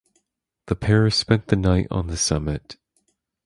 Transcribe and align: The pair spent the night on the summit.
The 0.65 0.75
pair 0.75 1.07
spent 1.11 1.45
the 1.49 1.55
night 1.55 1.85
on 1.91 2.07
the 2.07 2.17
summit. 2.17 2.75